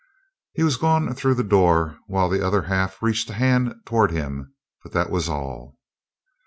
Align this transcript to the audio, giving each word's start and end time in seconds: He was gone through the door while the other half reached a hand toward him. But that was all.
He 0.53 0.63
was 0.63 0.77
gone 0.77 1.13
through 1.13 1.35
the 1.35 1.43
door 1.43 1.99
while 2.07 2.27
the 2.27 2.43
other 2.43 2.63
half 2.63 3.03
reached 3.03 3.29
a 3.29 3.33
hand 3.35 3.75
toward 3.85 4.09
him. 4.09 4.51
But 4.83 4.93
that 4.93 5.11
was 5.11 5.29
all. 5.29 5.77